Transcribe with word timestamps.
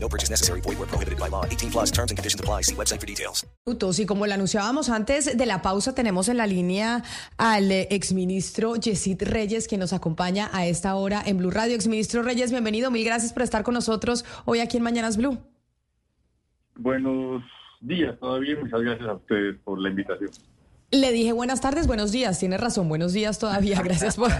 No 0.00 0.08
purchase 0.08 0.30
necessary. 0.30 0.60
Void 0.60 0.78
where 0.78 0.86
prohibited 0.86 1.18
by 1.18 1.28
law. 1.28 1.44
18 1.44 1.70
plus 1.70 1.90
terms 1.90 2.10
and 2.10 2.18
conditions 2.18 2.40
apply. 2.40 2.62
See 2.62 2.74
website 2.74 3.00
for 3.00 3.06
details. 3.06 3.44
Y 3.98 4.06
como 4.06 4.26
lo 4.26 4.34
anunciábamos 4.34 4.88
antes 4.88 5.36
de 5.36 5.46
la 5.46 5.60
pausa, 5.62 5.94
tenemos 5.94 6.28
en 6.28 6.38
la 6.38 6.46
línea 6.46 7.02
al 7.36 7.70
eh, 7.70 7.88
exministro 7.90 8.76
Yesid 8.76 9.22
Reyes, 9.22 9.68
que 9.68 9.76
nos 9.76 9.92
acompaña 9.92 10.48
a 10.52 10.66
esta 10.66 10.94
hora 10.94 11.22
en 11.24 11.38
Blue 11.38 11.50
Radio. 11.50 11.74
Exministro 11.74 12.22
Reyes, 12.22 12.50
bienvenido. 12.50 12.90
Mil 12.90 13.04
gracias 13.04 13.32
por 13.32 13.42
estar 13.42 13.62
con 13.62 13.74
nosotros 13.74 14.24
hoy 14.46 14.60
aquí 14.60 14.78
en 14.78 14.82
Mañanas 14.82 15.16
Blue. 15.16 15.38
Buenos 16.76 17.42
días 17.80 18.18
todavía. 18.18 18.56
Muchas 18.60 18.80
gracias 18.80 19.08
a 19.08 19.14
ustedes 19.14 19.56
por 19.64 19.78
la 19.80 19.90
invitación. 19.90 20.30
Le 20.90 21.12
dije 21.12 21.32
buenas 21.32 21.60
tardes, 21.60 21.86
buenos 21.86 22.12
días. 22.12 22.38
Tiene 22.38 22.56
razón, 22.56 22.88
buenos 22.88 23.12
días 23.12 23.38
todavía. 23.38 23.82
Gracias 23.84 24.16
por, 24.16 24.32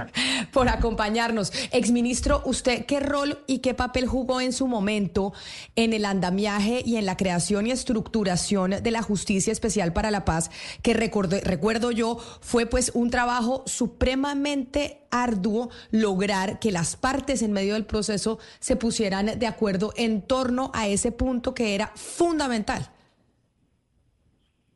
por 0.50 0.70
acompañarnos. 0.70 1.52
Exministro, 1.72 2.40
¿usted 2.46 2.86
qué 2.86 3.00
rol 3.00 3.38
y 3.46 3.58
qué 3.58 3.74
papel 3.74 4.06
jugó 4.06 4.40
en 4.40 4.54
su 4.54 4.66
momento 4.66 5.34
en 5.76 5.92
el 5.92 6.06
andamiaje 6.06 6.82
y 6.86 6.96
en 6.96 7.04
la 7.04 7.18
creación 7.18 7.66
y 7.66 7.70
estructuración 7.70 8.76
de 8.82 8.90
la 8.90 9.02
Justicia 9.02 9.52
Especial 9.52 9.92
para 9.92 10.10
la 10.10 10.24
Paz? 10.24 10.50
Que 10.80 10.94
recuerdo 10.94 11.90
yo, 11.90 12.16
fue 12.40 12.64
pues 12.64 12.92
un 12.94 13.10
trabajo 13.10 13.62
supremamente 13.66 15.02
arduo 15.10 15.68
lograr 15.90 16.60
que 16.60 16.72
las 16.72 16.96
partes 16.96 17.42
en 17.42 17.52
medio 17.52 17.74
del 17.74 17.84
proceso 17.84 18.38
se 18.58 18.74
pusieran 18.74 19.38
de 19.38 19.46
acuerdo 19.46 19.92
en 19.98 20.22
torno 20.22 20.70
a 20.72 20.88
ese 20.88 21.12
punto 21.12 21.54
que 21.54 21.74
era 21.74 21.92
fundamental. 21.94 22.90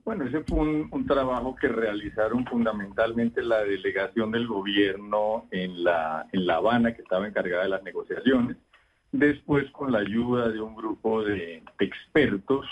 Bueno, 0.05 0.25
ese 0.25 0.43
fue 0.43 0.59
un, 0.59 1.07
trabajo 1.07 1.55
que 1.55 1.69
realizaron 1.69 2.45
fundamentalmente 2.47 3.41
la 3.41 3.63
delegación 3.63 4.33
del 4.33 4.49
gobierno 4.49 5.47
en 5.53 5.85
la, 5.85 6.27
en 6.33 6.47
La 6.47 6.57
Habana, 6.57 6.93
que 6.93 7.03
estaba 7.03 7.29
encargada 7.29 7.63
de 7.63 7.69
las 7.69 7.85
negociaciones. 7.85 8.57
Después, 9.13 9.71
con 9.71 9.93
la 9.93 9.99
ayuda 9.99 10.49
de 10.49 10.61
un 10.61 10.75
grupo 10.75 11.23
de 11.23 11.63
expertos 11.79 12.67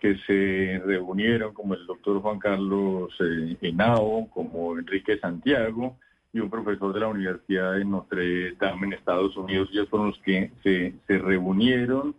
que 0.00 0.16
se 0.26 0.82
reunieron, 0.84 1.54
como 1.54 1.74
el 1.74 1.86
doctor 1.86 2.20
Juan 2.20 2.40
Carlos 2.40 3.14
eh, 3.20 3.56
Henao, 3.60 4.28
como 4.30 4.76
Enrique 4.78 5.18
Santiago 5.18 5.96
y 6.32 6.40
un 6.40 6.50
profesor 6.50 6.92
de 6.92 7.00
la 7.00 7.08
Universidad 7.08 7.74
de 7.74 7.84
Notre 7.84 8.52
Dame 8.56 8.86
en 8.86 8.92
Estados 8.94 9.36
Unidos, 9.36 9.68
ellos 9.72 9.88
fueron 9.88 10.08
los 10.08 10.18
que 10.20 10.50
se, 10.62 10.94
se 11.06 11.18
reunieron 11.18 12.16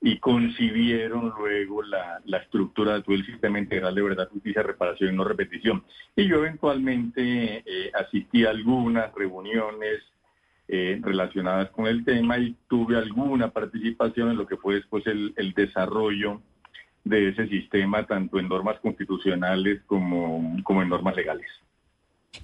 y 0.00 0.18
concibieron 0.18 1.32
luego 1.38 1.82
la, 1.82 2.20
estructura 2.40 2.94
de 2.94 3.02
todo 3.02 3.14
el 3.14 3.26
sistema 3.26 3.58
integral 3.58 3.94
de 3.94 4.02
verdad, 4.02 4.28
justicia, 4.28 4.62
reparación 4.62 5.14
y 5.14 5.16
no 5.16 5.24
repetición. 5.24 5.84
Y 6.14 6.28
yo 6.28 6.36
eventualmente 6.36 7.62
eh, 7.66 7.90
asistí 7.94 8.44
a 8.44 8.50
algunas 8.50 9.12
reuniones 9.14 10.02
eh, 10.68 11.00
relacionadas 11.02 11.70
con 11.70 11.86
el 11.86 12.04
tema 12.04 12.38
y 12.38 12.56
tuve 12.68 12.96
alguna 12.96 13.48
participación 13.48 14.30
en 14.30 14.36
lo 14.36 14.46
que 14.46 14.56
fue 14.56 14.76
después 14.76 15.06
el, 15.06 15.32
el 15.36 15.52
desarrollo 15.52 16.42
de 17.04 17.28
ese 17.28 17.46
sistema, 17.46 18.04
tanto 18.04 18.38
en 18.38 18.48
normas 18.48 18.80
constitucionales 18.80 19.80
como, 19.86 20.56
como 20.64 20.82
en 20.82 20.88
normas 20.88 21.14
legales. 21.14 21.46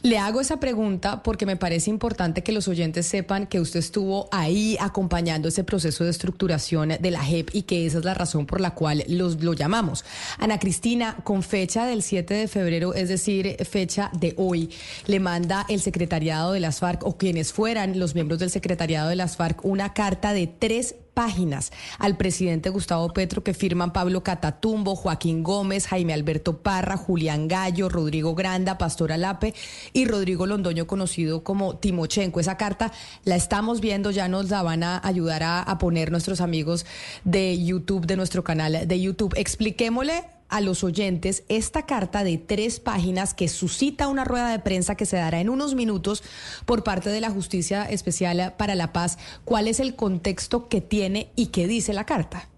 Le 0.00 0.18
hago 0.18 0.40
esa 0.40 0.58
pregunta 0.58 1.22
porque 1.22 1.46
me 1.46 1.56
parece 1.56 1.90
importante 1.90 2.42
que 2.42 2.52
los 2.52 2.68
oyentes 2.68 3.06
sepan 3.06 3.46
que 3.46 3.60
usted 3.60 3.80
estuvo 3.80 4.28
ahí 4.32 4.76
acompañando 4.80 5.48
ese 5.48 5.64
proceso 5.64 6.04
de 6.04 6.10
estructuración 6.10 6.90
de 7.00 7.10
la 7.10 7.22
JEP 7.22 7.50
y 7.52 7.62
que 7.62 7.86
esa 7.86 7.98
es 7.98 8.04
la 8.04 8.14
razón 8.14 8.46
por 8.46 8.60
la 8.60 8.74
cual 8.74 9.04
los, 9.08 9.42
lo 9.42 9.52
llamamos. 9.52 10.04
Ana 10.38 10.58
Cristina, 10.58 11.18
con 11.24 11.42
fecha 11.42 11.86
del 11.86 12.02
7 12.02 12.34
de 12.34 12.48
febrero, 12.48 12.94
es 12.94 13.08
decir, 13.08 13.56
fecha 13.68 14.10
de 14.18 14.34
hoy, 14.38 14.70
le 15.06 15.20
manda 15.20 15.66
el 15.68 15.80
secretariado 15.80 16.52
de 16.52 16.60
las 16.60 16.80
FARC 16.80 17.04
o 17.04 17.16
quienes 17.16 17.52
fueran 17.52 17.98
los 17.98 18.14
miembros 18.14 18.38
del 18.38 18.50
secretariado 18.50 19.08
de 19.08 19.16
las 19.16 19.36
FARC 19.36 19.64
una 19.64 19.92
carta 19.94 20.32
de 20.32 20.46
tres 20.46 20.96
páginas 21.14 21.72
al 21.98 22.16
presidente 22.16 22.70
Gustavo 22.70 23.12
Petro 23.12 23.42
que 23.42 23.54
firman 23.54 23.92
Pablo 23.92 24.22
Catatumbo, 24.22 24.96
Joaquín 24.96 25.42
Gómez, 25.42 25.86
Jaime 25.86 26.12
Alberto 26.12 26.58
Parra, 26.58 26.96
Julián 26.96 27.48
Gallo, 27.48 27.88
Rodrigo 27.88 28.34
Granda, 28.34 28.78
Pastor 28.78 29.12
Alape 29.12 29.54
y 29.92 30.06
Rodrigo 30.06 30.46
Londoño, 30.46 30.86
conocido 30.86 31.44
como 31.44 31.76
Timochenko. 31.76 32.40
Esa 32.40 32.56
carta 32.56 32.92
la 33.24 33.36
estamos 33.36 33.80
viendo, 33.80 34.10
ya 34.10 34.28
nos 34.28 34.50
la 34.50 34.62
van 34.62 34.82
a 34.82 35.00
ayudar 35.04 35.42
a, 35.42 35.62
a 35.62 35.78
poner 35.78 36.10
nuestros 36.10 36.40
amigos 36.40 36.86
de 37.24 37.62
YouTube, 37.62 38.06
de 38.06 38.16
nuestro 38.16 38.44
canal 38.44 38.86
de 38.86 39.00
YouTube. 39.00 39.34
Expliquémosle 39.36 40.24
a 40.52 40.60
los 40.60 40.84
oyentes 40.84 41.44
esta 41.48 41.86
carta 41.86 42.24
de 42.24 42.36
tres 42.36 42.78
páginas 42.78 43.32
que 43.32 43.48
suscita 43.48 44.06
una 44.06 44.24
rueda 44.24 44.50
de 44.50 44.58
prensa 44.58 44.96
que 44.96 45.06
se 45.06 45.16
dará 45.16 45.40
en 45.40 45.48
unos 45.48 45.74
minutos 45.74 46.22
por 46.66 46.84
parte 46.84 47.08
de 47.08 47.22
la 47.22 47.30
Justicia 47.30 47.84
Especial 47.84 48.54
para 48.58 48.74
la 48.74 48.92
Paz. 48.92 49.16
¿Cuál 49.46 49.66
es 49.66 49.80
el 49.80 49.96
contexto 49.96 50.68
que 50.68 50.82
tiene 50.82 51.32
y 51.36 51.46
qué 51.46 51.66
dice 51.66 51.94
la 51.94 52.04
carta? 52.04 52.51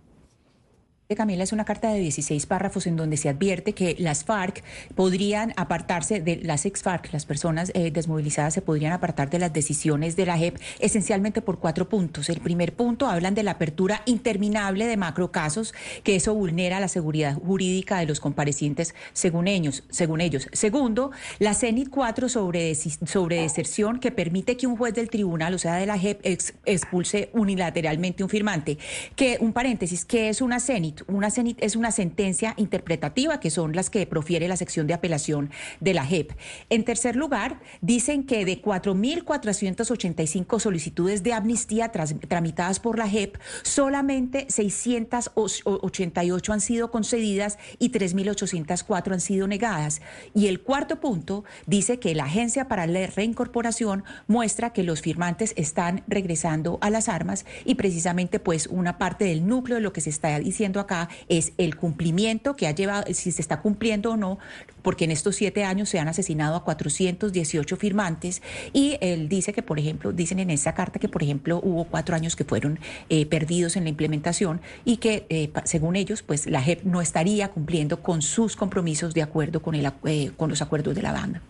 Camila, 1.15 1.45
es 1.45 1.53
una 1.53 1.67
carta 1.67 1.93
de 1.93 1.99
16 1.99 2.47
párrafos 2.47 2.87
en 2.87 2.97
donde 2.97 3.19
se 3.19 3.29
advierte 3.29 3.75
que 3.75 3.95
las 3.99 4.25
FARC 4.25 4.65
podrían 4.95 5.53
apartarse 5.57 6.21
de 6.21 6.37
las 6.37 6.65
ex-FARC, 6.65 7.13
las 7.13 7.27
personas 7.27 7.71
eh, 7.75 7.91
desmovilizadas 7.91 8.55
se 8.55 8.63
podrían 8.63 8.93
apartar 8.93 9.29
de 9.29 9.39
las 9.39 9.53
decisiones 9.53 10.17
de 10.17 10.25
la 10.25 10.39
JEP 10.39 10.59
esencialmente 10.81 11.43
por 11.43 11.59
cuatro 11.59 11.91
puntos. 11.91 12.31
El 12.31 12.41
primer 12.41 12.73
punto 12.73 13.07
hablan 13.07 13.35
de 13.35 13.43
la 13.43 13.53
apertura 13.53 14.01
interminable 14.07 14.87
de 14.87 14.97
macrocasos, 14.97 15.75
que 16.05 16.17
eso 16.17 16.35
vulnera 16.35 16.81
la 16.81 16.89
seguridad 16.89 17.35
jurídica 17.35 17.99
de 17.99 18.07
los 18.07 18.19
comparecientes 18.19 18.95
según 19.13 19.47
ellos. 19.47 19.85
Segundo, 19.91 21.11
la 21.39 21.53
CENIT 21.53 21.91
4 21.91 22.31
sobre, 22.31 22.75
sobre 22.75 23.43
deserción 23.43 24.01
que 24.01 24.11
permite 24.11 24.57
que 24.57 24.67
un 24.67 24.77
juez 24.79 24.95
del 24.95 25.11
tribunal, 25.11 25.53
o 25.53 25.59
sea, 25.59 25.75
de 25.75 25.85
la 25.85 25.99
JEP, 25.99 26.25
expulse 26.65 27.29
unilateralmente 27.35 28.25
un 28.25 28.31
firmante. 28.31 28.79
Que, 29.15 29.37
un 29.41 29.53
paréntesis, 29.53 30.07
¿qué 30.07 30.31
es 30.31 30.41
una 30.41 30.61
CENIT? 30.61 30.94
Una 31.07 31.29
es 31.29 31.77
una 31.77 31.91
sentencia 31.91 32.55
interpretativa, 32.57 33.41
que 33.41 33.51
son 33.51 33.75
las 33.75 33.91
que 33.91 34.07
profiere 34.07 34.49
la 34.49 34.57
sección 34.57 34.87
de 34.87 34.95
apelación 34.95 35.51
de 35.81 35.95
la 35.95 36.05
JEP. 36.05 36.33
En 36.71 36.85
tercer 36.85 37.17
lugar, 37.17 37.61
dicen 37.81 38.25
que 38.25 38.45
de 38.45 38.61
4.485 38.61 40.61
solicitudes 40.61 41.23
de 41.23 41.33
amnistía 41.33 41.91
tramitadas 41.91 42.81
por 42.81 42.99
la 42.99 43.09
JEP, 43.09 43.37
solamente 43.63 44.47
688 44.49 46.53
han 46.53 46.61
sido 46.61 46.91
concedidas 46.91 47.59
y 47.79 47.91
3.804 47.91 49.13
han 49.13 49.21
sido 49.21 49.47
negadas. 49.47 50.01
Y 50.35 50.49
el 50.49 50.63
cuarto 50.63 51.01
punto 51.01 51.45
dice 51.67 51.99
que 51.99 52.15
la 52.15 52.25
Agencia 52.25 52.69
para 52.69 52.87
la 52.87 53.07
Reincorporación 53.07 54.05
muestra 54.27 54.73
que 54.73 54.83
los 54.83 55.01
firmantes 55.01 55.55
están 55.57 56.03
regresando 56.07 56.79
a 56.81 56.91
las 56.91 57.09
armas 57.09 57.45
y 57.65 57.75
precisamente 57.75 58.41
pues 58.41 58.67
una 58.67 58.99
parte 58.99 59.25
del 59.25 59.47
núcleo 59.47 59.77
de 59.77 59.83
lo 59.83 59.93
que 59.93 60.01
se 60.01 60.11
está 60.11 60.39
diciendo 60.39 60.81
acá 60.85 61.09
es 61.29 61.53
el 61.59 61.77
cumplimiento 61.77 62.57
que 62.57 62.67
ha 62.67 62.73
llevado, 62.73 63.05
si 63.13 63.33
se 63.33 63.43
está 63.43 63.61
cumpliendo 63.61 64.13
o 64.13 64.17
no, 64.17 64.39
porque 64.83 65.05
en 65.05 65.11
estos 65.11 65.37
siete 65.37 65.65
años 65.65 65.89
se 65.89 65.99
han 65.99 66.09
asesinado 66.09 66.57
a 66.57 66.65
418 66.65 67.77
firmantes 67.77 68.43
y 68.73 68.99
él 69.01 69.29
dice 69.29 69.53
que, 69.53 69.63
por 69.63 69.79
ejemplo, 69.79 70.13
dicen 70.13 70.39
en 70.39 70.51
esa 70.51 70.75
carta 70.75 70.99
que, 70.99 71.09
por 71.09 71.23
ejemplo, 71.23 71.61
hubo 71.63 71.85
cuatro 71.85 72.15
años 72.15 72.37
que 72.37 72.45
fueron 72.45 72.79
eh, 73.09 73.27
perdidos 73.27 73.77
en 73.77 73.85
la 73.85 73.91
implementación 73.91 74.61
y 74.85 74.99
que, 74.99 75.27
eh, 75.31 75.51
según 75.65 75.97
ellos, 75.97 76.23
pues 76.23 76.47
la 76.47 76.63
JEP 76.63 76.85
no 76.85 77.01
estaría 77.01 77.49
cumpliendo 77.49 78.03
con 78.03 78.23
sus 78.23 78.57
compromisos 78.57 79.15
de 79.15 79.23
acuerdo 79.23 79.63
con, 79.63 79.75
el, 79.75 79.91
eh, 80.05 80.31
con 80.37 80.51
los 80.51 80.63
acuerdos 80.63 80.95
de 80.95 81.03
la 81.03 81.13
banda. 81.13 81.43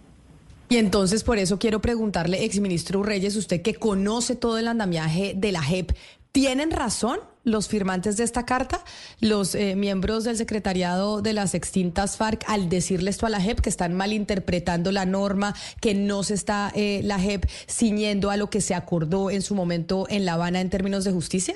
Y 0.69 0.77
entonces 0.77 1.23
por 1.23 1.39
eso 1.39 1.59
quiero 1.59 1.81
preguntarle, 1.81 2.45
exministro 2.45 3.03
Reyes, 3.03 3.37
usted 3.37 3.63
que 3.63 3.75
conoce 3.75 4.35
todo 4.35 4.59
el 4.59 4.67
andamiaje 4.67 5.35
de 5.37 5.53
la 5.53 5.63
JEP, 5.63 5.93
¿tienen 6.35 6.73
razón 6.73 7.21
los 7.45 7.69
firmantes 7.69 8.17
de 8.17 8.25
esta 8.25 8.45
carta, 8.45 8.79
los 9.21 9.55
eh, 9.55 9.77
miembros 9.77 10.25
del 10.25 10.35
secretariado 10.35 11.23
de 11.23 11.33
las 11.33 11.55
extintas 11.55 12.17
FARC, 12.17 12.43
al 12.49 12.69
decirle 12.69 13.11
esto 13.11 13.27
a 13.27 13.29
la 13.29 13.41
JEP, 13.41 13.61
que 13.61 13.69
están 13.69 13.95
malinterpretando 13.95 14.91
la 14.91 15.07
norma, 15.07 15.55
que 15.81 15.95
no 15.95 16.25
se 16.25 16.35
está 16.35 16.73
eh, 16.75 17.03
la 17.05 17.21
JEP 17.21 17.45
ciñendo 17.69 18.31
a 18.31 18.37
lo 18.37 18.51
que 18.51 18.61
se 18.61 18.75
acordó 18.75 19.31
en 19.31 19.43
su 19.43 19.55
momento 19.55 20.07
en 20.11 20.25
La 20.25 20.33
Habana 20.33 20.61
en 20.61 20.71
términos 20.71 21.05
de 21.05 21.13
justicia? 21.13 21.55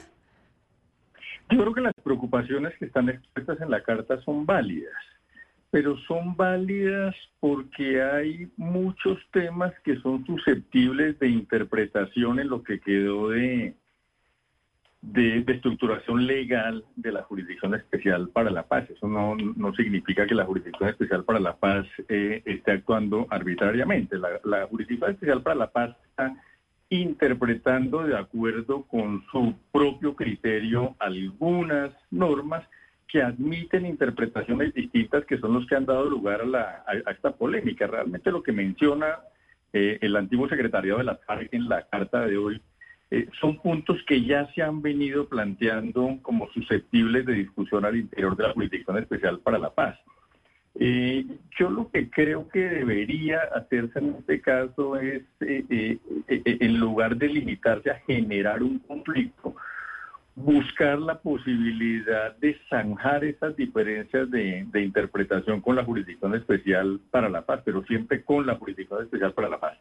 Yo 1.50 1.58
creo 1.58 1.74
que 1.74 1.80
las 1.80 1.94
preocupaciones 2.04 2.72
que 2.78 2.84
están 2.84 3.08
expuestas 3.08 3.60
en 3.60 3.70
la 3.70 3.82
carta 3.82 4.22
son 4.22 4.46
válidas, 4.46 4.94
pero 5.72 5.98
son 6.06 6.36
válidas 6.36 7.16
porque 7.40 8.00
hay 8.00 8.48
muchos 8.56 9.18
temas 9.32 9.72
que 9.82 9.96
son 10.02 10.24
susceptibles 10.24 11.18
de 11.18 11.30
interpretación 11.30 12.38
en 12.38 12.48
lo 12.48 12.62
que 12.62 12.78
quedó 12.78 13.30
de, 13.30 13.74
de, 15.00 15.44
estructuración 15.46 16.26
legal 16.26 16.84
de 16.96 17.12
la 17.12 17.22
Jurisdicción 17.22 17.74
Especial 17.74 18.28
para 18.30 18.50
la 18.50 18.64
Paz. 18.64 18.88
Eso 18.90 19.08
no, 19.08 19.36
no 19.36 19.74
significa 19.74 20.26
que 20.26 20.34
la 20.34 20.44
Jurisdicción 20.44 20.88
Especial 20.88 21.24
para 21.24 21.40
la 21.40 21.56
Paz 21.56 21.86
eh, 22.08 22.42
esté 22.44 22.72
actuando 22.72 23.26
arbitrariamente. 23.30 24.18
La, 24.18 24.40
la 24.44 24.66
Jurisdicción 24.66 25.10
Especial 25.10 25.42
para 25.42 25.56
la 25.56 25.70
Paz 25.70 25.96
está 26.10 26.34
interpretando 26.90 28.02
de 28.04 28.16
acuerdo 28.16 28.82
con 28.84 29.22
su 29.30 29.54
propio 29.70 30.16
criterio 30.16 30.96
algunas 30.98 31.90
normas 32.10 32.64
que 33.06 33.22
admiten 33.22 33.86
interpretaciones 33.86 34.74
distintas 34.74 35.24
que 35.24 35.38
son 35.38 35.54
los 35.54 35.66
que 35.66 35.74
han 35.74 35.86
dado 35.86 36.08
lugar 36.08 36.42
a, 36.42 36.46
la, 36.46 36.84
a, 36.86 37.10
esta 37.10 37.32
polémica. 37.32 37.86
Realmente 37.86 38.30
lo 38.30 38.42
que 38.42 38.52
menciona 38.52 39.18
eh, 39.72 39.98
el 40.00 40.16
antiguo 40.16 40.48
secretario 40.48 40.98
de 40.98 41.04
la 41.04 41.16
FARC 41.16 41.52
en 41.52 41.68
la 41.68 41.86
carta 41.88 42.26
de 42.26 42.36
hoy 42.36 42.60
eh, 43.10 43.28
son 43.40 43.58
puntos 43.60 44.02
que 44.06 44.22
ya 44.24 44.50
se 44.54 44.62
han 44.62 44.82
venido 44.82 45.28
planteando 45.28 46.18
como 46.22 46.48
susceptibles 46.50 47.24
de 47.26 47.34
discusión 47.34 47.84
al 47.84 47.96
interior 47.96 48.36
de 48.36 48.44
la 48.44 48.52
Jurisdicción 48.52 48.98
Especial 48.98 49.40
para 49.40 49.58
la 49.58 49.70
Paz. 49.70 49.98
Eh, 50.80 51.24
yo 51.58 51.70
lo 51.70 51.90
que 51.90 52.08
creo 52.10 52.48
que 52.48 52.60
debería 52.60 53.40
hacerse 53.54 53.98
en 53.98 54.16
este 54.18 54.40
caso 54.40 54.96
es, 54.96 55.22
en 55.40 56.78
lugar 56.78 57.16
de 57.16 57.28
limitarse 57.28 57.90
a 57.90 58.00
generar 58.00 58.62
un 58.62 58.78
conflicto, 58.80 59.56
buscar 60.38 60.98
la 60.98 61.18
posibilidad 61.18 62.36
de 62.36 62.56
zanjar 62.68 63.24
esas 63.24 63.56
diferencias 63.56 64.30
de, 64.30 64.66
interpretación 64.74 65.60
con 65.60 65.76
la 65.76 65.84
Jurisdicción 65.84 66.34
Especial 66.34 67.00
para 67.10 67.28
la 67.28 67.42
Paz, 67.42 67.62
pero 67.64 67.82
siempre 67.84 68.22
con 68.22 68.46
la 68.46 68.54
Jurisdicción 68.54 69.02
Especial 69.02 69.32
para 69.32 69.48
la 69.48 69.58
Paz. 69.58 69.78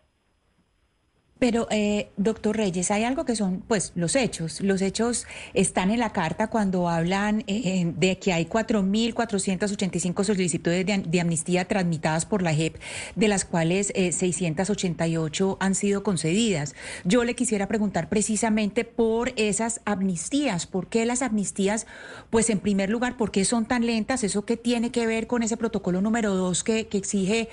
Pero, 1.40 1.68
eh, 1.70 2.10
doctor 2.18 2.58
Reyes, 2.58 2.90
hay 2.90 3.04
algo 3.04 3.24
que 3.24 3.36
son, 3.36 3.64
pues, 3.68 3.92
los 3.96 4.16
hechos. 4.16 4.60
Los 4.62 4.82
hechos 4.82 5.28
están 5.54 5.92
en 5.92 6.00
la 6.00 6.12
carta 6.12 6.48
cuando 6.48 6.90
hablan 6.90 7.44
eh, 7.48 7.94
de 7.96 8.18
que 8.18 8.34
hay 8.34 8.46
4.485 8.46 10.24
solicitudes 10.24 10.86
de, 10.86 11.22
amnistía 11.22 11.66
transmitadas 11.66 12.26
por 12.26 12.42
la 12.42 12.54
JEP, 12.54 12.78
de 13.16 13.28
las 13.28 13.46
cuales 13.46 13.88
688 13.88 15.52
eh, 15.52 15.58
han 15.60 15.76
sido 15.76 16.04
concedidas. 16.04 16.74
Yo 17.04 17.24
le 17.24 17.36
quisiera 17.36 17.68
preguntar 17.68 18.10
precisamente 18.10 18.84
por 18.84 19.34
esas 19.36 19.82
amnistías. 19.86 20.66
¿Por 20.66 20.88
qué 20.88 21.06
las 21.06 21.22
amnistías? 21.22 21.86
Pues, 22.32 22.50
en 22.50 22.60
primer 22.60 22.90
lugar, 22.90 23.16
¿por 23.16 23.32
qué 23.32 23.46
son 23.46 23.66
tan 23.66 23.86
lentas? 23.86 24.24
¿Eso 24.24 24.46
qué 24.46 24.58
tiene 24.58 24.92
que 24.92 25.06
ver 25.06 25.28
con 25.28 25.44
ese 25.44 25.58
protocolo 25.58 26.02
número 26.02 26.34
dos 26.34 26.64
que, 26.64 26.88
que 26.88 26.98
exige 26.98 27.50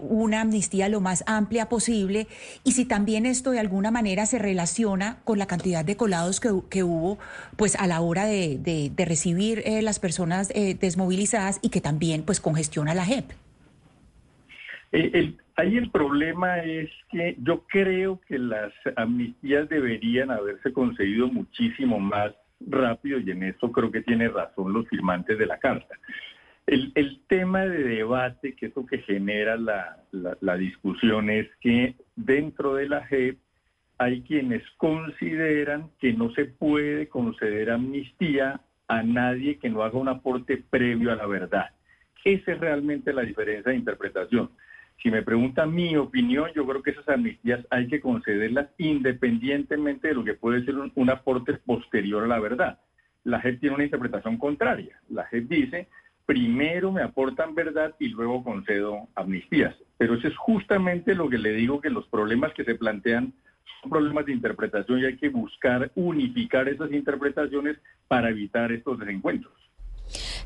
una 0.00 0.42
amnistía 0.42 0.88
lo 0.88 1.00
más 1.00 1.24
amplia 1.26 1.68
posible? 1.68 2.28
Y 2.62 2.72
si 2.72 2.84
también 2.84 3.15
esto 3.24 3.52
de 3.52 3.60
alguna 3.60 3.90
manera 3.90 4.26
se 4.26 4.38
relaciona 4.38 5.18
con 5.24 5.38
la 5.38 5.46
cantidad 5.46 5.84
de 5.84 5.96
colados 5.96 6.40
que, 6.40 6.82
hubo 6.82 7.18
pues 7.56 7.76
a 7.76 7.86
la 7.86 8.00
hora 8.00 8.26
de, 8.26 8.92
recibir 8.98 9.62
eh, 9.64 9.80
las 9.80 9.98
personas 9.98 10.50
eh, 10.54 10.76
desmovilizadas 10.78 11.60
y 11.62 11.70
que 11.70 11.80
también 11.80 12.22
pues 12.24 12.40
congestiona 12.40 12.94
la 12.94 13.06
JEP. 13.06 13.30
Eh, 14.92 15.34
ahí 15.56 15.76
el 15.76 15.90
problema 15.90 16.58
es 16.58 16.90
que 17.10 17.36
yo 17.42 17.64
creo 17.66 18.20
que 18.28 18.38
las 18.38 18.72
amnistías 18.96 19.68
deberían 19.68 20.30
haberse 20.30 20.72
concedido 20.72 21.28
muchísimo 21.28 21.98
más 21.98 22.32
rápido 22.60 23.18
y 23.18 23.30
en 23.30 23.42
eso 23.42 23.70
creo 23.72 23.90
que 23.90 24.02
tiene 24.02 24.28
razón 24.28 24.72
los 24.72 24.88
firmantes 24.88 25.38
de 25.38 25.46
la 25.46 25.58
carta. 25.58 25.96
El, 26.66 27.20
tema 27.28 27.60
de 27.60 27.84
debate, 27.84 28.54
que 28.54 28.66
es 28.66 28.72
lo 28.76 28.86
que 28.86 28.98
genera 28.98 29.56
la, 29.56 29.98
la, 30.40 30.56
discusión, 30.56 31.30
es 31.30 31.46
que 31.60 31.94
dentro 32.16 32.74
de 32.74 32.88
la 32.88 33.06
JEP 33.06 33.38
hay 33.98 34.22
quienes 34.22 34.62
consideran 34.76 35.90
que 35.98 36.12
no 36.12 36.30
se 36.32 36.46
puede 36.46 37.08
conceder 37.08 37.70
amnistía 37.70 38.60
a 38.88 39.02
nadie 39.02 39.58
que 39.58 39.70
no 39.70 39.82
haga 39.82 39.98
un 39.98 40.08
aporte 40.08 40.62
previo 40.70 41.12
a 41.12 41.16
la 41.16 41.26
verdad. 41.26 41.70
Esa 42.24 42.52
es 42.52 42.58
realmente 42.58 43.12
la 43.12 43.22
diferencia 43.22 43.70
de 43.70 43.78
interpretación. 43.78 44.50
Si 45.02 45.10
me 45.10 45.22
preguntan 45.22 45.74
mi 45.74 45.96
opinión, 45.96 46.50
yo 46.54 46.66
creo 46.66 46.82
que 46.82 46.90
esas 46.90 47.08
amnistías 47.08 47.64
hay 47.70 47.86
que 47.86 48.00
concederlas 48.00 48.68
independientemente 48.78 50.08
de 50.08 50.14
lo 50.14 50.24
que 50.24 50.34
puede 50.34 50.64
ser 50.64 50.76
un, 50.76 50.90
un 50.94 51.10
aporte 51.10 51.54
posterior 51.54 52.24
a 52.24 52.26
la 52.26 52.40
verdad. 52.40 52.80
La 53.24 53.40
JEP 53.40 53.60
tiene 53.60 53.76
una 53.76 53.84
interpretación 53.84 54.38
contraria. 54.38 55.00
La 55.08 55.24
JEP 55.26 55.48
dice, 55.48 55.88
primero 56.26 56.90
me 56.92 57.02
aportan 57.02 57.54
verdad 57.54 57.94
y 57.98 58.08
luego 58.08 58.44
concedo 58.44 59.08
amnistías. 59.14 59.74
Pero 59.96 60.14
eso 60.14 60.28
es 60.28 60.36
justamente 60.36 61.14
lo 61.14 61.30
que 61.30 61.38
le 61.38 61.52
digo, 61.52 61.80
que 61.80 61.88
los 61.88 62.06
problemas 62.08 62.52
que 62.52 62.64
se 62.64 62.74
plantean 62.74 63.32
son 63.80 63.90
problemas 63.90 64.26
de 64.26 64.32
interpretación 64.32 65.00
y 65.00 65.04
hay 65.06 65.16
que 65.16 65.28
buscar 65.28 65.90
unificar 65.94 66.68
esas 66.68 66.92
interpretaciones 66.92 67.78
para 68.08 68.30
evitar 68.30 68.72
estos 68.72 68.98
desencuentros. 68.98 69.54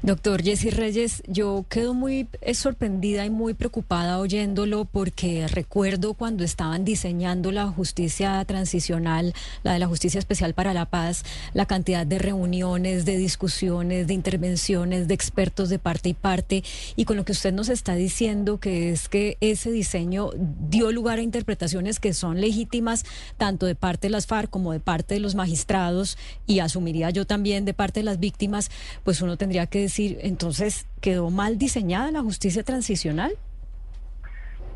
Doctor 0.02 0.42
Jesse 0.42 0.74
Reyes, 0.74 1.22
yo 1.26 1.66
quedo 1.68 1.92
muy 1.92 2.26
eh, 2.40 2.54
sorprendida 2.54 3.26
y 3.26 3.30
muy 3.30 3.52
preocupada 3.52 4.18
oyéndolo 4.18 4.86
porque 4.86 5.46
recuerdo 5.46 6.14
cuando 6.14 6.42
estaban 6.42 6.86
diseñando 6.86 7.52
la 7.52 7.66
justicia 7.66 8.42
transicional, 8.46 9.34
la 9.62 9.74
de 9.74 9.78
la 9.78 9.86
justicia 9.86 10.18
especial 10.18 10.54
para 10.54 10.72
la 10.72 10.86
paz, 10.86 11.22
la 11.52 11.66
cantidad 11.66 12.06
de 12.06 12.18
reuniones, 12.18 13.04
de 13.04 13.18
discusiones, 13.18 14.06
de 14.06 14.14
intervenciones, 14.14 15.06
de 15.06 15.12
expertos 15.12 15.68
de 15.68 15.78
parte 15.78 16.08
y 16.08 16.14
parte, 16.14 16.64
y 16.96 17.04
con 17.04 17.18
lo 17.18 17.26
que 17.26 17.32
usted 17.32 17.52
nos 17.52 17.68
está 17.68 17.94
diciendo, 17.94 18.58
que 18.58 18.92
es 18.92 19.10
que 19.10 19.36
ese 19.42 19.70
diseño 19.70 20.30
dio 20.70 20.92
lugar 20.92 21.18
a 21.18 21.22
interpretaciones 21.22 22.00
que 22.00 22.14
son 22.14 22.40
legítimas 22.40 23.04
tanto 23.36 23.66
de 23.66 23.74
parte 23.74 24.06
de 24.06 24.12
las 24.12 24.26
FARC 24.26 24.48
como 24.48 24.72
de 24.72 24.80
parte 24.80 25.12
de 25.12 25.20
los 25.20 25.34
magistrados, 25.34 26.16
y 26.46 26.60
asumiría 26.60 27.10
yo 27.10 27.26
también 27.26 27.66
de 27.66 27.74
parte 27.74 28.00
de 28.00 28.04
las 28.04 28.18
víctimas, 28.18 28.70
pues 29.04 29.20
uno 29.20 29.36
tendría 29.36 29.66
que 29.66 29.89
decir, 29.90 30.18
entonces, 30.22 30.86
¿quedó 31.00 31.30
mal 31.30 31.58
diseñada 31.58 32.10
la 32.10 32.22
justicia 32.22 32.62
transicional? 32.62 33.32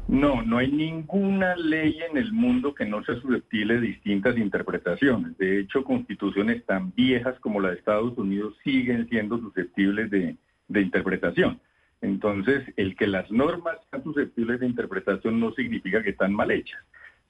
No, 0.06 0.43
no 0.43 0.58
hay 0.58 0.70
ninguna 0.70 1.56
ley 1.56 1.99
en 2.11 2.19
el 2.19 2.32
mundo 2.32 2.75
que 2.75 2.84
no 2.84 3.02
sea 3.05 3.19
susceptible 3.20 3.75
de 3.75 3.81
distintas 3.81 4.37
interpretaciones. 4.37 5.37
De 5.38 5.61
hecho, 5.61 5.82
constituciones 5.82 6.64
tan 6.66 6.93
viejas 6.94 7.38
como 7.40 7.61
la 7.61 7.70
de 7.70 7.76
Estados 7.76 8.16
Unidos 8.19 8.55
siguen 8.62 9.08
siendo 9.08 9.38
susceptibles 9.38 10.11
de, 10.11 10.37
de 10.69 10.81
interpretación. 10.81 11.58
Entonces, 12.02 12.64
el 12.76 12.96
que 12.96 13.06
las 13.06 13.31
normas 13.31 13.78
sean 13.90 14.05
susceptibles 14.05 14.61
de 14.61 14.66
interpretación 14.66 15.40
no 15.40 15.52
significa 15.52 16.02
que 16.02 16.11
están 16.11 16.34
mal 16.34 16.50
hechas. 16.50 16.81